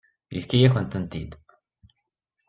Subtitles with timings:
[0.35, 1.31] Yefka-yakent-tent-id.